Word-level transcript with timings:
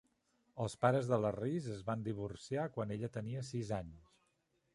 Els 0.63 0.75
pares 0.85 1.09
de 1.11 1.19
la 1.25 1.31
Rees 1.35 1.67
es 1.75 1.83
van 1.91 2.07
divorciar 2.09 2.67
quan 2.79 2.95
ella 2.97 3.13
tenia 3.19 3.45
sis 3.53 3.73
anys. 3.83 4.11